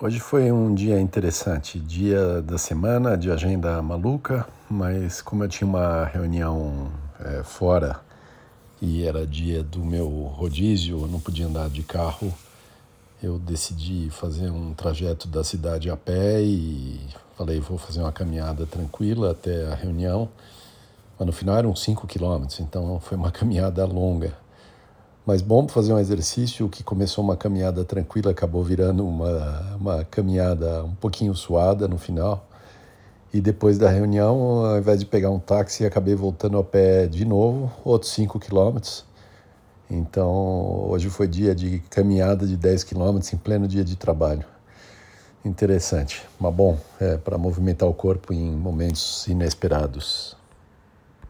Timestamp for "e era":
8.82-9.24